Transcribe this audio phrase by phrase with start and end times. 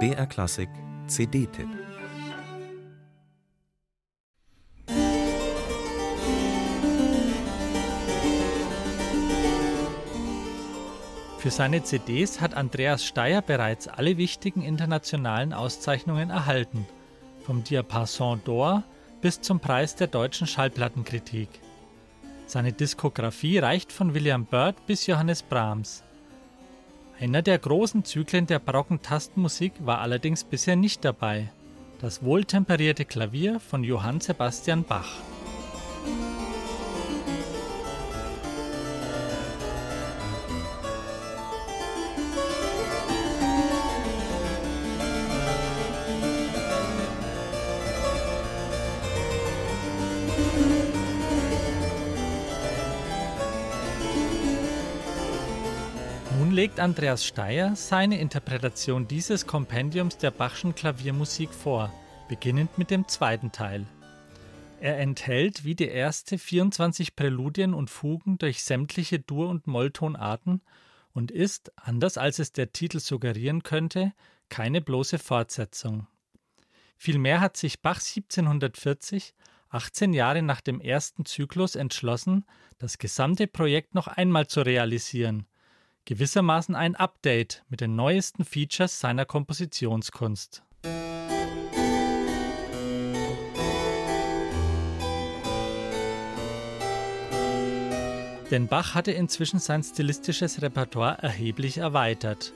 [0.00, 0.68] BR Klassik
[1.06, 1.68] CD-Tipp
[11.38, 16.86] Für seine CDs hat Andreas Steyer bereits alle wichtigen internationalen Auszeichnungen erhalten,
[17.46, 18.82] vom Diapason d'Or
[19.20, 21.48] bis zum Preis der deutschen Schallplattenkritik.
[22.46, 26.02] Seine Diskografie reicht von William Byrd bis Johannes Brahms.
[27.20, 31.48] Einer der großen Zyklen der barocken Tastenmusik war allerdings bisher nicht dabei:
[32.00, 35.22] das wohltemperierte Klavier von Johann Sebastian Bach
[56.54, 61.92] legt Andreas Steyer seine Interpretation dieses Kompendiums der Bachschen Klaviermusik vor,
[62.28, 63.84] beginnend mit dem zweiten Teil.
[64.80, 70.62] Er enthält wie die erste 24 Präludien und Fugen durch sämtliche Dur- und Molltonarten
[71.12, 74.12] und ist, anders als es der Titel suggerieren könnte,
[74.48, 76.06] keine bloße Fortsetzung.
[76.96, 79.34] Vielmehr hat sich Bach 1740,
[79.70, 82.44] 18 Jahre nach dem ersten Zyklus, entschlossen,
[82.78, 85.48] das gesamte Projekt noch einmal zu realisieren
[86.04, 90.62] gewissermaßen ein Update mit den neuesten Features seiner Kompositionskunst.
[98.50, 102.52] Denn Bach hatte inzwischen sein stilistisches Repertoire erheblich erweitert.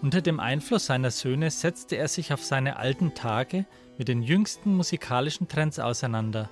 [0.00, 3.66] Unter dem Einfluss seiner Söhne setzte er sich auf seine alten Tage
[3.98, 6.48] mit den jüngsten musikalischen Trends auseinander,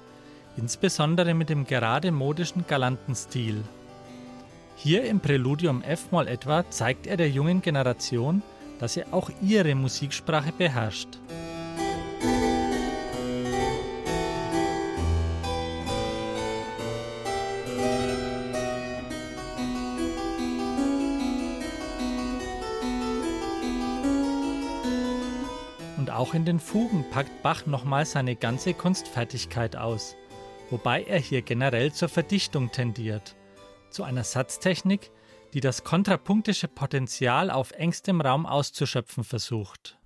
[0.57, 3.63] insbesondere mit dem gerade modischen galanten Stil.
[4.79, 8.43] Hier im Präludium F-Moll etwa zeigt er der jungen Generation,
[8.79, 11.09] dass er auch ihre Musiksprache beherrscht.
[25.97, 30.17] Und auch in den Fugen packt Bach nochmal seine ganze Kunstfertigkeit aus,
[30.69, 33.35] wobei er hier generell zur Verdichtung tendiert
[33.97, 35.11] zu einer Satztechnik,
[35.55, 39.97] die das kontrapunktische Potenzial auf engstem Raum auszuschöpfen versucht.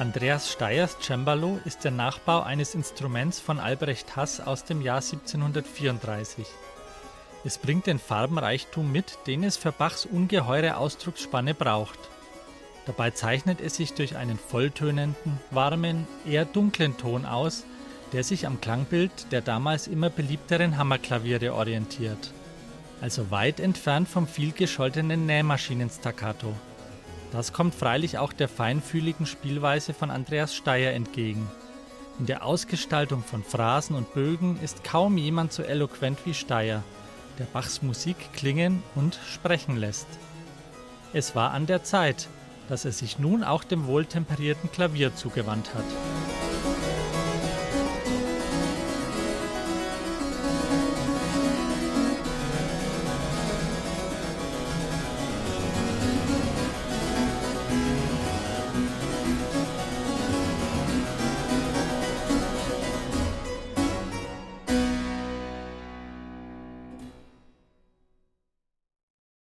[0.00, 6.46] Andreas Steyers Cembalo ist der Nachbau eines Instruments von Albrecht Hass aus dem Jahr 1734.
[7.44, 11.98] Es bringt den Farbenreichtum mit, den es für Bachs ungeheure Ausdrucksspanne braucht.
[12.86, 17.66] Dabei zeichnet es sich durch einen volltönenden, warmen, eher dunklen Ton aus,
[18.14, 22.32] der sich am Klangbild der damals immer beliebteren Hammerklaviere orientiert.
[23.02, 26.54] Also weit entfernt vom vielgescholtenen Nähmaschinenstaccato.
[27.32, 31.48] Das kommt freilich auch der feinfühligen Spielweise von Andreas Steyer entgegen.
[32.18, 36.82] In der Ausgestaltung von Phrasen und Bögen ist kaum jemand so eloquent wie Steyer,
[37.38, 40.08] der Bachs Musik klingen und sprechen lässt.
[41.12, 42.28] Es war an der Zeit,
[42.68, 46.19] dass er sich nun auch dem wohltemperierten Klavier zugewandt hat.